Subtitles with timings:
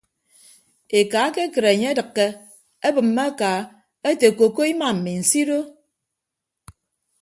[0.99, 2.27] Eka ekekịt enye edịkke
[2.87, 3.51] ebịmme aka
[4.09, 5.59] ete koko ima mi nsido.